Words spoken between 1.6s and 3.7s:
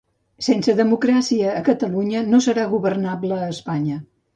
Catalunya no serà governable a